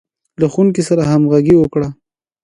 له 0.39 0.47
ښوونکي 0.53 0.81
سره 0.89 1.01
همغږي 1.11 1.55
وکړه. 1.57 1.87